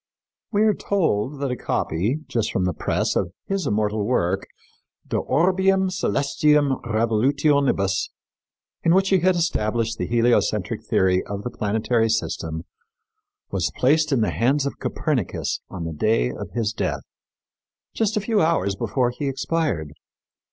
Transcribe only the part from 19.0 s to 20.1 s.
he expired.